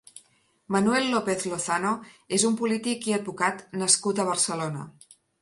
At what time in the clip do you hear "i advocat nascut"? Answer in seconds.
3.11-4.25